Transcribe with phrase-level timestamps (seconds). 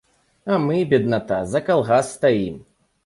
[0.53, 2.57] А мы, бедната, за калгас стаім!